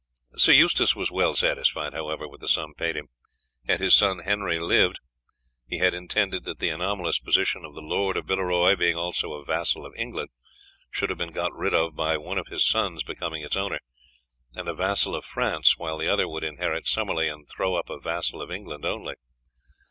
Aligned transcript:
Sir 0.35 0.51
Eustace 0.53 0.95
was 0.95 1.11
well 1.11 1.35
satisfied, 1.35 1.93
however, 1.93 2.27
with 2.27 2.41
the 2.41 2.47
sum 2.47 2.73
paid 2.73 2.95
him. 2.97 3.09
Had 3.67 3.79
his 3.79 3.93
son 3.93 4.17
Henry 4.25 4.57
lived 4.57 4.99
he 5.67 5.77
had 5.77 5.93
intended 5.93 6.43
that 6.45 6.57
the 6.57 6.69
anomalous 6.69 7.19
position 7.19 7.63
of 7.63 7.75
the 7.75 7.83
lord 7.83 8.17
of 8.17 8.25
Villeroy, 8.25 8.75
being 8.75 8.95
also 8.97 9.33
a 9.33 9.45
vassal 9.45 9.85
of 9.85 9.93
England, 9.95 10.29
should 10.89 11.11
have 11.11 11.19
been 11.19 11.31
got 11.31 11.53
rid 11.53 11.75
of 11.75 11.95
by 11.95 12.17
one 12.17 12.39
of 12.39 12.47
his 12.47 12.65
sons 12.67 13.03
becoming 13.03 13.43
its 13.43 13.55
owner, 13.55 13.77
and 14.55 14.67
a 14.67 14.73
vassal 14.73 15.13
of 15.15 15.23
France, 15.23 15.77
while 15.77 15.99
the 15.99 16.09
other 16.11 16.27
would 16.27 16.43
inherit 16.43 16.87
Summerley, 16.87 17.27
and 17.27 17.45
grow 17.49 17.75
up 17.75 17.91
a 17.91 17.99
vassal 17.99 18.41
of 18.41 18.49
England 18.49 18.83
only. 18.83 19.13